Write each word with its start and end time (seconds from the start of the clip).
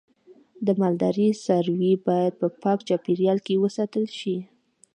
د 0.65 0.67
مالدارۍ 0.81 1.29
څاروی 1.43 1.93
باید 2.07 2.33
په 2.41 2.47
پاک 2.61 2.79
چاپیریال 2.87 3.39
کې 3.45 3.55
وساتل 3.63 4.05
شي. 4.19 4.37